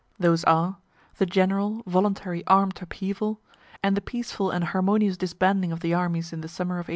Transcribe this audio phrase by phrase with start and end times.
[0.17, 0.77] Those are,
[1.19, 3.39] the general, voluntary, arm'd upheaval,
[3.83, 6.89] and the peaceful and harmonious disbanding of the armies in the summer of 1865.)